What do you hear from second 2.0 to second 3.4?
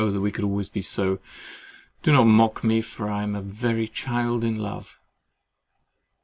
not mock me, for I am